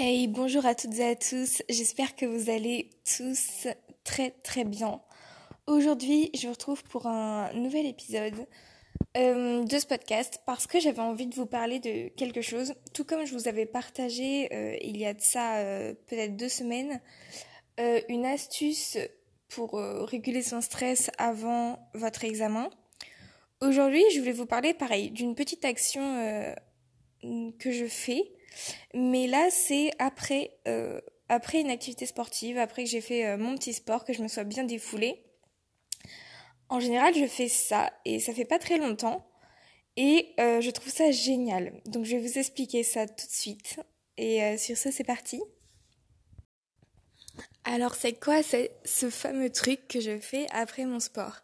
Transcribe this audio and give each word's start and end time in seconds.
Hey, 0.00 0.28
bonjour 0.28 0.64
à 0.64 0.76
toutes 0.76 0.96
et 1.00 1.04
à 1.04 1.16
tous. 1.16 1.60
J'espère 1.68 2.14
que 2.14 2.24
vous 2.24 2.50
allez 2.50 2.90
tous 3.16 3.66
très 4.04 4.30
très 4.30 4.62
bien. 4.62 5.00
Aujourd'hui, 5.66 6.30
je 6.36 6.46
vous 6.46 6.52
retrouve 6.52 6.84
pour 6.84 7.08
un 7.08 7.52
nouvel 7.54 7.84
épisode 7.84 8.46
euh, 9.16 9.64
de 9.64 9.76
ce 9.76 9.86
podcast 9.86 10.40
parce 10.46 10.68
que 10.68 10.78
j'avais 10.78 11.00
envie 11.00 11.26
de 11.26 11.34
vous 11.34 11.46
parler 11.46 11.80
de 11.80 12.10
quelque 12.10 12.42
chose, 12.42 12.74
tout 12.94 13.04
comme 13.04 13.24
je 13.24 13.32
vous 13.32 13.48
avais 13.48 13.66
partagé 13.66 14.54
euh, 14.54 14.76
il 14.82 14.96
y 14.96 15.04
a 15.04 15.14
de 15.14 15.20
ça 15.20 15.56
euh, 15.56 15.94
peut-être 16.06 16.36
deux 16.36 16.48
semaines 16.48 17.00
une 18.08 18.24
astuce 18.24 18.98
pour 19.48 19.72
réguler 19.72 20.42
son 20.42 20.60
stress 20.60 21.10
avant 21.18 21.90
votre 21.94 22.24
examen. 22.24 22.70
Aujourd'hui, 23.60 24.04
je 24.14 24.20
voulais 24.20 24.30
vous 24.30 24.46
parler 24.46 24.74
pareil 24.74 25.10
d'une 25.10 25.34
petite 25.34 25.64
action 25.64 26.54
que 27.22 27.72
je 27.72 27.86
fais 27.86 28.32
mais 28.94 29.26
là, 29.26 29.48
c'est 29.50 29.90
après, 29.98 30.52
euh, 30.66 31.00
après 31.28 31.60
une 31.60 31.70
activité 31.70 32.06
sportive, 32.06 32.58
après 32.58 32.84
que 32.84 32.90
j'ai 32.90 33.00
fait 33.00 33.26
euh, 33.26 33.38
mon 33.38 33.56
petit 33.56 33.72
sport, 33.72 34.04
que 34.04 34.12
je 34.12 34.22
me 34.22 34.28
sois 34.28 34.44
bien 34.44 34.64
défoulée. 34.64 35.22
En 36.68 36.80
général, 36.80 37.14
je 37.14 37.26
fais 37.26 37.48
ça 37.48 37.92
et 38.04 38.20
ça 38.20 38.34
fait 38.34 38.44
pas 38.44 38.58
très 38.58 38.78
longtemps. 38.78 39.26
Et 39.96 40.34
euh, 40.38 40.60
je 40.60 40.70
trouve 40.70 40.92
ça 40.92 41.10
génial. 41.10 41.80
Donc 41.86 42.04
je 42.04 42.16
vais 42.16 42.22
vous 42.22 42.38
expliquer 42.38 42.82
ça 42.82 43.06
tout 43.06 43.26
de 43.26 43.32
suite. 43.32 43.80
Et 44.16 44.56
sur 44.58 44.76
ça, 44.76 44.90
c'est 44.90 45.04
parti. 45.04 45.40
Alors 47.64 47.94
c'est 47.94 48.14
quoi 48.14 48.40
ce 48.42 49.10
fameux 49.10 49.50
truc 49.50 49.86
que 49.88 50.00
je 50.00 50.18
fais 50.18 50.46
après 50.52 50.84
mon 50.86 51.00
sport? 51.00 51.42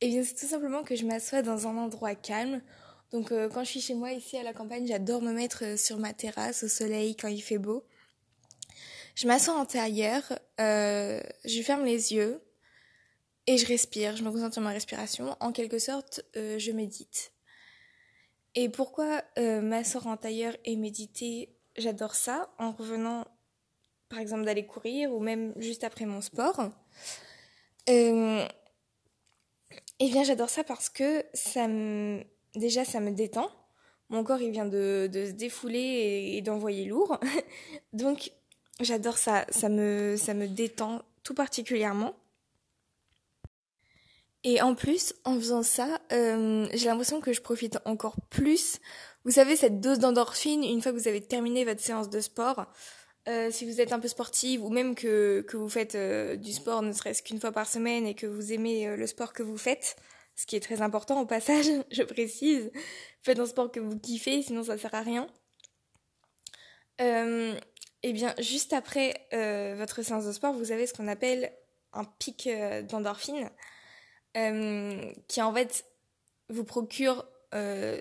Eh 0.00 0.08
bien 0.08 0.22
c'est 0.22 0.34
tout 0.34 0.46
simplement 0.46 0.82
que 0.82 0.96
je 0.96 1.06
m'assois 1.06 1.42
dans 1.42 1.66
un 1.66 1.76
endroit 1.76 2.14
calme 2.14 2.60
donc 3.14 3.30
euh, 3.30 3.48
quand 3.48 3.62
je 3.62 3.70
suis 3.70 3.80
chez 3.80 3.94
moi 3.94 4.10
ici 4.10 4.36
à 4.36 4.42
la 4.42 4.52
campagne, 4.52 4.88
j'adore 4.88 5.22
me 5.22 5.32
mettre 5.32 5.62
euh, 5.64 5.76
sur 5.76 5.98
ma 5.98 6.12
terrasse 6.12 6.64
au 6.64 6.68
soleil 6.68 7.14
quand 7.14 7.28
il 7.28 7.40
fait 7.40 7.58
beau. 7.58 7.86
Je 9.14 9.28
m'assois 9.28 9.54
en 9.54 9.64
tailleur, 9.64 10.24
euh, 10.58 11.20
je 11.44 11.62
ferme 11.62 11.84
les 11.84 12.12
yeux 12.12 12.42
et 13.46 13.56
je 13.56 13.66
respire, 13.66 14.16
je 14.16 14.24
me 14.24 14.32
concentre 14.32 14.54
sur 14.54 14.62
ma 14.62 14.70
respiration. 14.70 15.36
En 15.38 15.52
quelque 15.52 15.78
sorte, 15.78 16.22
je 16.34 16.72
médite. 16.72 17.32
Et 18.56 18.68
pourquoi 18.68 19.22
m'asseoir 19.36 20.08
en 20.08 20.16
tailleur 20.16 20.56
et 20.64 20.74
méditer? 20.74 21.56
J'adore 21.76 22.16
ça 22.16 22.52
en 22.58 22.72
revenant 22.72 23.24
par 24.08 24.18
exemple 24.18 24.44
d'aller 24.44 24.66
courir 24.66 25.12
ou 25.12 25.20
même 25.20 25.52
juste 25.56 25.84
après 25.84 26.06
mon 26.06 26.20
sport. 26.20 26.70
Eh 27.86 28.48
bien 30.00 30.24
j'adore 30.24 30.50
ça 30.50 30.64
parce 30.64 30.88
que 30.88 31.24
ça 31.34 31.68
me 31.68 32.24
déjà 32.54 32.84
ça 32.84 33.00
me 33.00 33.10
détend. 33.10 33.50
Mon 34.10 34.22
corps 34.22 34.40
il 34.40 34.50
vient 34.50 34.66
de, 34.66 35.08
se 35.12 35.32
défouler 35.32 36.32
et, 36.34 36.42
d'envoyer 36.42 36.84
lourd. 36.84 37.18
Donc 37.92 38.32
j'adore 38.80 39.18
ça, 39.18 39.46
ça 39.50 39.68
me, 39.68 40.46
détend 40.46 41.02
tout 41.22 41.34
particulièrement. 41.34 42.14
Et 44.46 44.60
en 44.60 44.74
plus, 44.74 45.14
en 45.24 45.36
faisant 45.36 45.62
ça, 45.62 46.00
euh, 46.12 46.68
j'ai 46.74 46.86
l'impression 46.86 47.22
que 47.22 47.32
je 47.32 47.40
profite 47.40 47.78
encore 47.86 48.16
plus. 48.28 48.78
Vous 49.24 49.30
savez, 49.30 49.56
cette 49.56 49.80
dose 49.80 49.98
d'endorphine, 49.98 50.62
une 50.62 50.82
fois 50.82 50.92
que 50.92 50.98
vous 50.98 51.08
avez 51.08 51.22
terminé 51.22 51.64
votre 51.64 51.80
séance 51.80 52.10
de 52.10 52.20
sport, 52.20 52.66
euh, 53.26 53.50
si 53.50 53.64
vous 53.64 53.80
êtes 53.80 53.94
un 53.94 54.00
peu 54.00 54.08
sportive 54.08 54.62
ou 54.62 54.68
même 54.68 54.94
que, 54.94 55.42
que 55.48 55.56
vous 55.56 55.70
faites 55.70 55.94
euh, 55.94 56.36
du 56.36 56.52
sport 56.52 56.82
ne 56.82 56.92
serait-ce 56.92 57.22
qu'une 57.22 57.40
fois 57.40 57.52
par 57.52 57.66
semaine 57.66 58.06
et 58.06 58.14
que 58.14 58.26
vous 58.26 58.52
aimez 58.52 58.94
le 58.94 59.06
sport 59.06 59.32
que 59.32 59.42
vous 59.42 59.56
faites, 59.56 59.96
ce 60.36 60.46
qui 60.46 60.56
est 60.56 60.60
très 60.60 60.82
important 60.82 61.20
au 61.20 61.26
passage, 61.26 61.66
je 61.90 62.02
précise. 62.02 62.70
Faites 63.22 63.38
un 63.38 63.46
sport 63.46 63.70
que 63.70 63.80
vous 63.80 63.98
kiffez, 63.98 64.42
sinon 64.42 64.64
ça 64.64 64.78
sert 64.78 64.94
à 64.94 65.02
rien. 65.02 65.26
Euh, 67.00 67.58
eh 68.06 68.12
bien, 68.12 68.34
juste 68.38 68.74
après 68.74 69.14
euh, 69.32 69.74
votre 69.78 70.02
séance 70.02 70.26
de 70.26 70.32
sport, 70.32 70.52
vous 70.52 70.72
avez 70.72 70.86
ce 70.86 70.92
qu'on 70.92 71.08
appelle 71.08 71.50
un 71.94 72.04
pic 72.04 72.46
euh, 72.46 72.82
d'endorphine, 72.82 73.50
euh, 74.36 75.10
qui 75.26 75.40
en 75.40 75.54
fait 75.54 75.86
vous 76.50 76.64
procure 76.64 77.26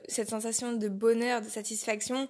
cette 0.08 0.32
sensation 0.32 0.74
de 0.74 0.90
bonheur, 0.90 1.40
de 1.40 1.48
satisfaction 1.48 2.28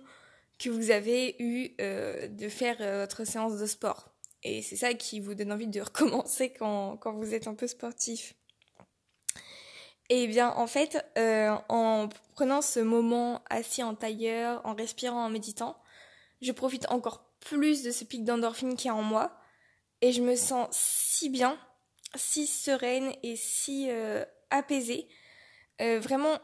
que 0.59 0.69
vous 0.69 0.91
avez 0.91 1.37
eu 1.39 1.69
de 1.79 2.49
faire 2.49 2.75
votre 2.97 3.23
séance 3.23 3.57
de 3.57 3.65
sport. 3.65 4.09
Et 4.43 4.61
c'est 4.61 4.75
ça 4.75 4.93
qui 4.93 5.21
vous 5.21 5.33
donne 5.33 5.53
envie 5.53 5.67
de 5.67 5.79
recommencer 5.79 6.49
quand, 6.51 6.97
quand 6.97 7.13
vous 7.13 7.33
êtes 7.33 7.47
un 7.47 7.53
peu 7.53 7.65
sportif. 7.65 8.35
Eh 10.15 10.27
bien, 10.27 10.51
en 10.51 10.67
fait, 10.67 11.03
euh, 11.17 11.55
en 11.69 12.07
prenant 12.35 12.61
ce 12.61 12.79
moment 12.79 13.41
assis 13.49 13.81
en 13.81 13.95
tailleur, 13.95 14.61
en 14.63 14.75
respirant, 14.75 15.25
en 15.25 15.29
méditant, 15.31 15.75
je 16.39 16.51
profite 16.51 16.85
encore 16.91 17.25
plus 17.39 17.81
de 17.81 17.89
ce 17.89 18.03
pic 18.03 18.23
d'endorphine 18.23 18.75
qui 18.75 18.89
est 18.89 18.91
en 18.91 19.01
moi 19.01 19.35
et 20.01 20.11
je 20.11 20.21
me 20.21 20.35
sens 20.35 20.67
si 20.69 21.29
bien, 21.29 21.57
si 22.13 22.45
sereine 22.45 23.11
et 23.23 23.35
si 23.35 23.87
euh, 23.89 24.23
apaisée. 24.51 25.07
Euh, 25.81 25.99
vraiment, 25.99 26.37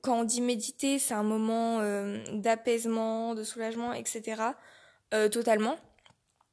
quand 0.00 0.20
on 0.20 0.24
dit 0.24 0.40
méditer, 0.40 0.98
c'est 0.98 1.12
un 1.12 1.22
moment 1.22 1.82
d'apaisement, 2.32 3.34
de 3.34 3.44
soulagement, 3.44 3.92
etc. 3.92 4.44
totalement. 5.30 5.76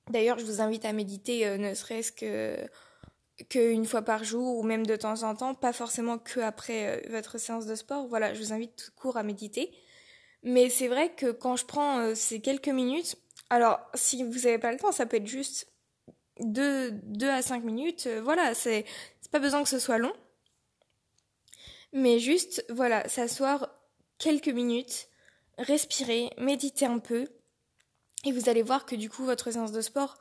D'ailleurs, 0.10 0.38
je 0.38 0.44
vous 0.44 0.60
invite 0.60 0.84
à 0.84 0.92
méditer, 0.92 1.58
ne 1.58 1.74
serait-ce 1.74 2.12
que 2.12 2.58
qu'une 3.50 3.86
fois 3.86 4.02
par 4.02 4.24
jour 4.24 4.58
ou 4.58 4.64
même 4.64 4.86
de 4.86 4.96
temps 4.96 5.24
en 5.24 5.36
temps, 5.36 5.54
pas 5.54 5.74
forcément 5.74 6.18
que 6.18 6.40
après 6.40 7.06
euh, 7.06 7.10
votre 7.10 7.38
séance 7.38 7.66
de 7.66 7.76
sport. 7.76 8.08
Voilà, 8.08 8.34
je 8.34 8.40
vous 8.40 8.54
invite 8.54 8.76
tout 8.76 8.92
court 8.96 9.18
à 9.18 9.24
méditer. 9.24 9.72
Mais 10.44 10.70
c'est 10.70 10.88
vrai 10.88 11.14
que 11.14 11.32
quand 11.32 11.56
je 11.56 11.66
prends 11.66 12.00
euh, 12.00 12.16
ces 12.16 12.42
quelques 12.42 12.70
minutes, 12.70 13.16
alors 13.50 13.80
si 13.94 14.24
vous 14.24 14.40
n'avez 14.40 14.58
pas 14.58 14.72
le 14.72 14.78
temps, 14.78 14.92
ça 14.92 15.06
peut 15.06 15.18
être 15.18 15.28
juste 15.28 15.72
2, 16.40 16.92
2 16.92 17.30
à 17.30 17.42
5 17.42 17.64
minutes, 17.64 18.08
euh, 18.08 18.22
voilà, 18.22 18.54
c'est 18.54 18.86
pas 19.32 19.40
besoin 19.40 19.64
que 19.64 19.70
ce 19.70 19.80
soit 19.80 19.98
long. 19.98 20.14
Mais 21.94 22.20
juste, 22.20 22.66
voilà, 22.70 23.08
s'asseoir 23.08 23.70
quelques 24.18 24.50
minutes, 24.50 25.10
respirer, 25.58 26.30
méditer 26.38 26.86
un 26.86 27.00
peu, 27.00 27.28
et 28.26 28.32
vous 28.32 28.50
allez 28.50 28.62
voir 28.62 28.86
que 28.86 28.96
du 28.96 29.10
coup 29.10 29.26
votre 29.26 29.52
séance 29.52 29.72
de 29.72 29.82
sport, 29.82 30.18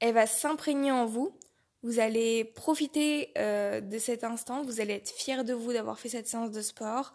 elle 0.00 0.14
va 0.14 0.26
s'imprégner 0.26 0.92
en 0.92 1.06
vous 1.06 1.38
vous 1.86 2.00
allez 2.00 2.42
profiter 2.42 3.30
euh, 3.38 3.80
de 3.80 3.96
cet 3.98 4.24
instant, 4.24 4.62
vous 4.62 4.80
allez 4.80 4.94
être 4.94 5.10
fier 5.10 5.44
de 5.44 5.54
vous 5.54 5.72
d'avoir 5.72 6.00
fait 6.00 6.08
cette 6.08 6.26
séance 6.26 6.50
de 6.50 6.60
sport, 6.60 7.14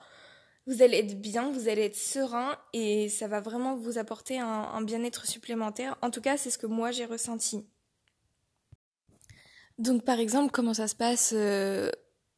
vous 0.65 0.81
allez 0.81 0.99
être 0.99 1.19
bien, 1.19 1.51
vous 1.51 1.67
allez 1.67 1.81
être 1.81 1.97
serein 1.97 2.55
et 2.71 3.09
ça 3.09 3.27
va 3.27 3.41
vraiment 3.41 3.75
vous 3.75 3.97
apporter 3.97 4.39
un, 4.39 4.81
bien-être 4.81 5.27
supplémentaire. 5.27 5.97
En 6.01 6.09
tout 6.09 6.21
cas, 6.21 6.37
c'est 6.37 6.49
ce 6.49 6.57
que 6.57 6.67
moi 6.67 6.91
j'ai 6.91 7.03
ressenti. 7.03 7.65
Donc 9.77 10.05
par 10.05 10.19
exemple, 10.19 10.51
comment 10.51 10.73
ça 10.73 10.87
se 10.87 10.95
passe 10.95 11.33
euh, 11.35 11.89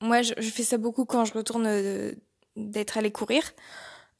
Moi, 0.01 0.23
je, 0.23 0.33
fais 0.33 0.63
ça 0.63 0.79
beaucoup 0.79 1.05
quand 1.05 1.25
je 1.25 1.33
retourne 1.33 1.67
euh, 1.67 2.13
d'être 2.55 2.97
allé 2.97 3.11
courir. 3.11 3.43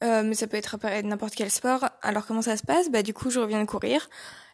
mais 0.02 0.34
ça 0.34 0.46
peut 0.46 0.56
être 0.56 0.76
n'importe 1.02 1.34
quel 1.34 1.50
sport. 1.50 1.88
Alors 2.00 2.26
comment 2.26 2.42
ça 2.42 2.56
se 2.56 2.62
passe? 2.62 2.92
Bah 2.92 3.02
du 3.02 3.12
coup, 3.12 3.30
je 3.30 3.40
reviens 3.40 3.60
de 3.60 3.66
courir, 3.66 4.08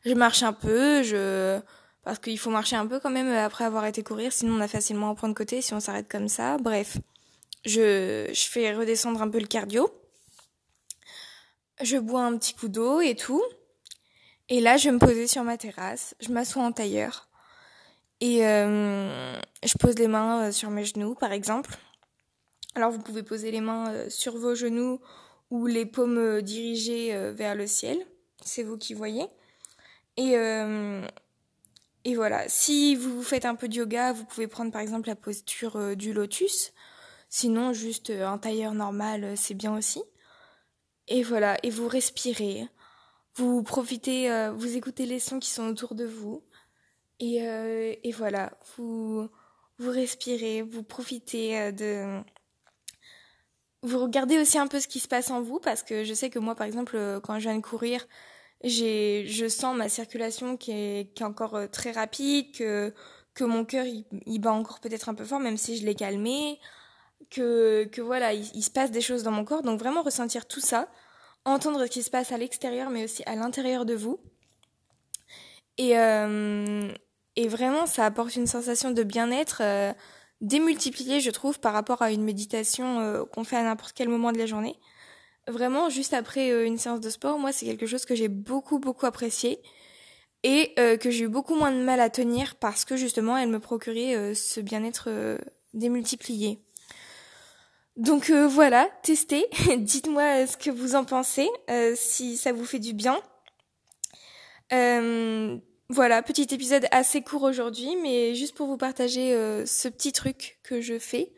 je 0.07 0.15
marche 0.15 0.43
un 0.43 0.55
peu, 0.55 1.03
je 1.03 1.61
parce 2.05 2.19
qu'il 2.19 2.39
faut 2.39 2.51
marcher 2.51 2.77
un 2.77 2.87
peu 2.87 2.99
quand 2.99 3.11
même 3.11 3.29
euh, 3.29 3.45
après 3.45 3.65
avoir 3.65 3.87
été 3.87 4.03
courir, 4.03 4.33
sinon 4.33 4.55
on 4.55 4.61
a 4.61 4.69
facilement 4.69 5.15
point 5.15 5.29
de 5.29 5.35
côté 5.35 5.61
si 5.61 5.75
on 5.75 5.81
s'arrête 5.81 6.09
comme 6.09 6.29
ça. 6.29 6.57
Bref, 6.59 6.99
je, 7.65 8.31
je 8.33 8.43
fais 8.49 8.73
redescendre 8.75 9.21
un 9.21 9.29
peu 9.29 9.39
le 9.39 9.47
cardio. 9.47 9.91
Je 11.83 11.97
bois 11.97 12.23
un 12.23 12.37
petit 12.37 12.55
coup 12.55 12.69
d'eau 12.69 13.01
et 13.01 13.15
tout. 13.15 13.43
Et 14.49 14.61
là, 14.61 14.77
je 14.77 14.89
vais 14.89 14.93
me 14.93 14.99
poser 14.99 15.27
sur 15.27 15.45
ma 15.45 15.57
terrasse. 15.57 16.15
Je 16.21 16.31
m'assois 16.31 16.63
en 16.63 16.73
tailleur. 16.73 17.29
Et 18.21 18.47
euh, 18.47 19.41
je 19.65 19.75
pose 19.79 19.95
les 19.97 20.09
mains 20.09 20.49
euh, 20.49 20.53
sur 20.53 20.71
mes 20.71 20.85
genoux, 20.85 21.15
par 21.15 21.33
exemple. 21.33 21.77
Alors, 22.75 22.91
vous 22.91 22.99
pouvez 22.99 23.23
poser 23.23 23.51
les 23.51 23.61
mains 23.61 24.09
sur 24.11 24.37
vos 24.37 24.55
genoux 24.55 25.01
ou 25.51 25.67
les 25.67 25.87
paumes 25.87 26.43
dirigées 26.43 27.33
vers 27.33 27.55
le 27.55 27.67
ciel. 27.67 27.99
C'est 28.43 28.63
vous 28.63 28.77
qui 28.77 28.95
voyez. 28.95 29.27
Et, 30.17 30.37
et 32.05 32.15
voilà, 32.15 32.49
si 32.49 32.95
vous 32.95 33.23
faites 33.23 33.45
un 33.45 33.55
peu 33.55 33.69
de 33.69 33.75
yoga, 33.75 34.13
vous 34.13 34.25
pouvez 34.25 34.47
prendre 34.47 34.73
par 34.73 34.81
exemple 34.81 35.09
la 35.09 35.17
posture 35.17 35.77
euh, 35.77 35.95
du 35.95 36.13
lotus. 36.13 36.73
Sinon, 37.29 37.73
juste 37.73 38.11
euh, 38.11 38.27
un 38.27 38.39
tailleur 38.39 38.73
normal, 38.75 39.25
euh, 39.25 39.35
c'est 39.37 39.55
bien 39.55 39.77
aussi. 39.77 40.03
Et 41.09 41.23
voilà, 41.23 41.59
et 41.63 41.71
vous 41.71 41.89
respirez. 41.89 42.67
Vous 43.35 43.63
profitez, 43.63 44.29
vous 44.55 44.77
écoutez 44.77 45.07
les 45.07 45.21
sons 45.21 45.39
qui 45.39 45.51
sont 45.51 45.69
autour 45.69 45.95
de 45.95 46.05
vous. 46.05 46.43
Et, 47.21 47.39
et 48.03 48.13
voilà, 48.13 48.53
vous, 48.77 49.29
vous 49.79 49.91
respirez, 49.91 50.63
vous 50.63 50.83
profitez 50.83 51.73
de... 51.73 52.23
Vous 53.83 53.99
regardez 53.99 54.39
aussi 54.39 54.59
un 54.59 54.67
peu 54.67 54.81
ce 54.81 54.89
qui 54.89 55.01
se 55.01 55.09
passe 55.09 55.31
en 55.31 55.43
vous, 55.43 55.59
parce 55.59 55.83
que 55.83 56.05
je 56.05 56.15
sais 56.15 56.31
que 56.31 56.39
moi, 56.39 56.55
par 56.55 56.67
exemple, 56.67 57.21
quand 57.23 57.39
je 57.39 57.49
viens 57.49 57.57
de 57.57 57.63
courir, 57.63 58.07
j'ai 58.63 59.27
je 59.27 59.49
sens 59.49 59.77
ma 59.77 59.89
circulation 59.89 60.57
qui 60.57 60.73
est 60.73 61.15
qui 61.15 61.23
est 61.23 61.27
encore 61.27 61.55
euh, 61.57 61.67
très 61.67 61.93
rapide 61.93 62.53
que 62.55 62.95
que 63.35 63.45
mon 63.45 63.65
cœur 63.65 63.87
il, 63.87 64.05
il 64.27 64.39
bat 64.41 64.53
encore 64.53 64.81
peut-être 64.81 65.09
un 65.09 65.15
peu 65.15 65.25
fort 65.25 65.41
même 65.41 65.57
si 65.57 65.79
je 65.79 65.87
l'ai 65.87 65.95
calmé 65.95 66.59
que 67.31 67.85
que 67.93 68.01
voilà 68.03 68.35
il, 68.35 68.63
se 68.63 68.71
passe 68.71 68.91
des 68.91 69.01
choses 69.01 69.23
dans 69.23 69.31
mon 69.31 69.45
corps 69.45 69.63
donc 69.63 69.79
vraiment 69.79 70.03
ressentir 70.03 70.47
tout 70.47 70.61
ça 70.61 70.89
entendre 71.45 71.85
ce 71.87 71.91
qui 71.91 72.03
se 72.03 72.11
passe 72.11 72.33
à 72.33 72.39
l'extérieur 72.39 72.91
mais 72.91 73.05
aussi 73.05 73.23
à 73.27 73.37
l'intérieur 73.37 73.85
de 73.87 73.95
vous 73.95 74.21
Et, 75.79 75.93
et 77.37 77.49
vraiment, 77.49 77.87
ça 77.87 78.05
apporte 78.05 78.37
une 78.37 78.47
sensation 78.47 78.91
de 78.91 79.03
bien-être 79.03 79.63
démultipliée, 80.43 81.21
je 81.21 81.31
trouve, 81.31 81.59
par 81.59 81.73
rapport 81.73 82.03
à 82.03 82.11
une 82.13 82.23
méditation 82.23 83.27
qu'on 83.33 83.45
fait 83.45 83.57
à 83.57 83.63
n'importe 83.63 83.93
quel 83.95 84.09
moment 84.11 84.33
de 84.33 84.39
la 84.39 84.47
journée. 84.47 84.77
Vraiment, 85.51 85.89
juste 85.89 86.15
après 86.15 86.65
une 86.67 86.79
séance 86.79 87.01
de 87.01 87.11
sport, 87.11 87.39
moi, 87.39 87.53
c'est 87.53 87.67
quelque 87.67 87.87
chose 87.87 88.05
que 88.05 88.15
j'ai 88.15 88.29
beaucoup, 88.29 88.79
beaucoup 88.79 89.07
apprécié 89.07 89.61
et 90.43 90.75
que 90.75 91.11
j'ai 91.11 91.25
eu 91.25 91.29
beaucoup 91.29 91.55
moins 91.55 91.71
de 91.71 91.83
mal 91.83 92.01
à 92.01 92.09
tenir 92.09 92.55
parce 92.57 92.85
que 92.85 92.97
justement, 92.97 93.37
elle 93.37 93.51
me 93.51 93.61
procurait 93.61 94.35
ce 94.35 94.61
bien-être 94.61 95.39
démultiplié. 95.75 96.59
Donc 97.97 98.31
euh, 98.31 98.47
voilà, 98.47 98.89
testez, 99.03 99.47
dites-moi 99.77 100.23
euh, 100.23 100.47
ce 100.47 100.57
que 100.57 100.71
vous 100.71 100.95
en 100.95 101.05
pensez, 101.05 101.49
euh, 101.69 101.95
si 101.97 102.37
ça 102.37 102.53
vous 102.53 102.65
fait 102.65 102.79
du 102.79 102.95
bien. 102.95 103.21
voilà, 105.91 106.23
petit 106.23 106.47
épisode 106.55 106.87
assez 106.93 107.21
court 107.21 107.43
aujourd'hui, 107.43 107.97
mais 107.97 108.35
juste 108.35 108.55
pour 108.55 108.69
vous 108.69 108.77
partager 108.77 109.33
ce 109.67 109.89
petit 109.89 110.13
truc 110.13 110.59
que 110.63 110.81
je 110.81 110.99
fais 110.99 111.33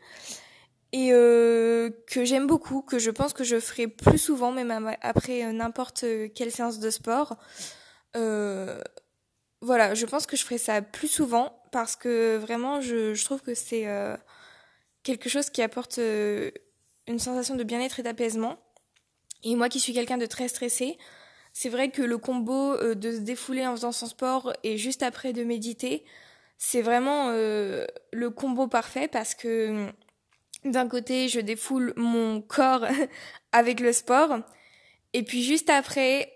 et 0.93 1.09
que 1.09 2.23
j'aime 2.23 2.47
beaucoup, 2.47 2.81
que 2.81 2.99
je 2.99 3.11
pense 3.11 3.33
que 3.33 3.43
je 3.43 3.59
ferai 3.59 3.87
plus 3.87 4.19
souvent, 4.19 4.51
même 4.51 4.95
après 5.01 5.51
n'importe 5.51 6.05
quelle 6.33 6.51
séance 6.51 6.79
de 6.79 6.89
sport. 6.89 7.35
voilà, 8.13 9.93
je 9.95 10.05
pense 10.05 10.25
que 10.27 10.37
je 10.37 10.43
ferai 10.43 10.57
ça 10.57 10.81
plus 10.81 11.07
souvent 11.07 11.61
parce 11.71 11.95
que 11.95 12.37
vraiment, 12.37 12.79
je, 12.79 13.13
je 13.13 13.25
trouve 13.25 13.41
que 13.41 13.55
c'est 13.55 13.87
quelque 15.03 15.29
chose 15.29 15.49
qui 15.49 15.61
apporte 15.61 15.99
euh, 15.99 16.49
une 17.07 17.19
sensation 17.19 17.55
de 17.55 17.63
bien-être 17.63 17.99
et 17.99 18.03
d'apaisement. 18.03 18.57
Et 19.43 19.55
moi 19.55 19.69
qui 19.69 19.79
suis 19.79 19.93
quelqu'un 19.93 20.17
de 20.17 20.25
très 20.25 20.47
stressé, 20.47 20.97
c'est 21.51 21.69
vrai 21.69 21.91
que 21.91 22.01
le 22.01 22.17
combo 22.17 22.73
euh, 22.73 22.95
de 22.95 23.11
se 23.11 23.19
défouler 23.19 23.67
en 23.67 23.75
faisant 23.75 23.91
son 23.91 24.07
sport 24.07 24.53
et 24.63 24.77
juste 24.77 25.03
après 25.03 25.33
de 25.33 25.43
méditer, 25.43 26.05
c'est 26.57 26.81
vraiment 26.81 27.29
euh, 27.29 27.85
le 28.13 28.29
combo 28.29 28.67
parfait 28.67 29.09
parce 29.09 29.35
que 29.35 29.91
d'un 30.65 30.87
côté, 30.87 31.27
je 31.27 31.39
défoule 31.39 31.93
mon 31.95 32.41
corps 32.41 32.85
avec 33.51 33.79
le 33.79 33.93
sport. 33.93 34.39
Et 35.13 35.23
puis 35.23 35.43
juste 35.43 35.69
après, 35.69 36.31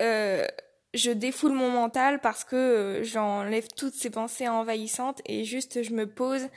je 0.93 1.11
défoule 1.11 1.53
mon 1.53 1.69
mental 1.69 2.19
parce 2.19 2.43
que 2.43 3.01
j'enlève 3.03 3.67
toutes 3.75 3.93
ces 3.93 4.09
pensées 4.09 4.47
envahissantes 4.47 5.21
et 5.25 5.43
juste 5.43 5.83
je 5.83 5.93
me 5.93 6.07
pose. 6.07 6.47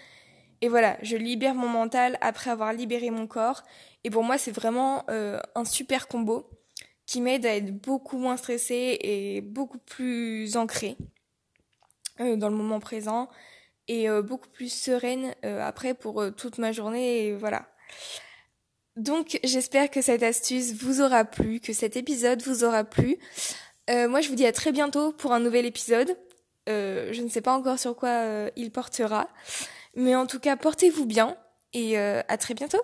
Et 0.63 0.69
voilà, 0.69 0.99
je 1.03 1.17
libère 1.17 1.55
mon 1.55 1.69
mental 1.69 2.19
après 2.21 2.51
avoir 2.51 2.73
libéré 2.73 3.11
mon 3.11 3.27
corps. 3.27 3.63
Et 4.05 4.11
pour 4.11 4.25
moi, 4.25 4.39
c'est 4.39 4.51
vraiment 4.51 5.05
euh, 5.11 5.39
un 5.55 5.65
super 5.65 6.09
combo 6.09 6.51
qui 7.07 7.21
m'aide 7.21 7.47
à 7.47 7.57
être 7.57 7.75
beaucoup 7.77 8.19
moins 8.19 8.37
stressée 8.37 8.99
et 9.01 9.41
beaucoup 9.41 9.79
plus 9.79 10.57
ancrée 10.57 10.97
euh, 12.21 12.37
dans 12.37 12.49
le 12.49 12.57
moment 12.57 12.81
présent 12.81 13.29
et 13.91 14.09
euh, 14.09 14.23
beaucoup 14.23 14.49
plus 14.49 14.73
sereine 14.73 15.35
après 15.43 15.95
pour 15.95 16.25
toute 16.37 16.59
ma 16.59 16.73
journée. 16.73 17.27
Et 17.27 17.35
voilà. 17.35 17.67
Donc 18.97 19.39
j'espère 19.45 19.91
que 19.91 20.01
cette 20.01 20.23
astuce 20.23 20.73
vous 20.75 21.01
aura 21.01 21.25
plu, 21.25 21.61
que 21.61 21.73
cet 21.73 21.97
épisode 21.97 22.43
vous 22.43 22.65
aura 22.65 22.85
plu. 22.85 23.19
moi 23.89 24.21
je 24.21 24.29
vous 24.29 24.35
dis 24.35 24.47
à 24.47 24.53
très 24.53 24.73
bientôt 24.73 25.13
pour 25.13 25.33
un 25.33 25.41
nouvel 25.41 25.67
épisode. 25.67 26.17
je 26.67 27.23
ne 27.23 27.29
sais 27.29 27.41
pas 27.41 27.53
encore 27.53 27.79
sur 27.79 27.97
quoi 27.97 28.51
il 28.57 28.71
portera. 28.71 29.29
Mais 29.97 30.15
en 30.15 30.27
tout 30.27 30.39
cas, 30.39 30.57
portez-vous 30.57 31.07
bien 31.07 31.37
et 31.73 31.99
euh, 31.99 32.23
à 32.29 32.37
très 32.37 32.55
bientôt 32.55 32.83